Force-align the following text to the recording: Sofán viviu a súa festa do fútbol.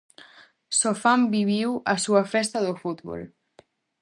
Sofán 0.79 1.21
viviu 1.35 1.69
a 1.93 1.95
súa 2.03 2.23
festa 2.33 2.57
do 2.67 2.73
fútbol. 2.81 3.21